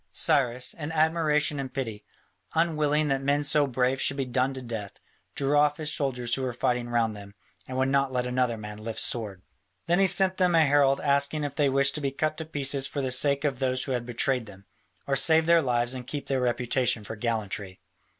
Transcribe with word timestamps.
Cyrus, 0.13 0.73
in 0.73 0.91
admiration 0.91 1.59
and 1.59 1.71
pity, 1.71 2.05
unwilling 2.55 3.07
that 3.09 3.21
men 3.21 3.43
so 3.43 3.67
brave 3.67 4.01
should 4.01 4.17
be 4.17 4.25
done 4.25 4.51
to 4.55 4.61
death, 4.63 4.93
drew 5.35 5.55
off 5.55 5.77
his 5.77 5.93
soldiers 5.93 6.33
who 6.33 6.41
were 6.41 6.53
fighting 6.53 6.89
round 6.89 7.15
them, 7.15 7.35
and 7.67 7.77
would 7.77 7.89
not 7.89 8.11
let 8.11 8.25
another 8.25 8.57
man 8.57 8.79
lift 8.83 8.99
sword. 8.99 9.43
Then 9.85 9.99
he 9.99 10.07
sent 10.07 10.37
them 10.37 10.55
a 10.55 10.65
herald 10.65 10.99
asking 11.01 11.43
if 11.43 11.53
they 11.53 11.69
wished 11.69 11.93
to 11.93 12.01
be 12.01 12.09
cut 12.09 12.35
to 12.37 12.45
pieces 12.45 12.87
for 12.87 12.99
the 13.03 13.11
sake 13.11 13.43
of 13.43 13.59
those 13.59 13.83
who 13.83 13.91
had 13.91 14.07
betrayed 14.07 14.47
them, 14.47 14.65
or 15.05 15.15
save 15.15 15.45
their 15.45 15.61
lives 15.61 15.93
and 15.93 16.07
keep 16.07 16.25
their 16.25 16.41
reputation 16.41 17.03
for 17.03 17.15
gallantry? 17.15 17.79